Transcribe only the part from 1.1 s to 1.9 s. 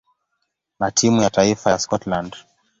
ya taifa ya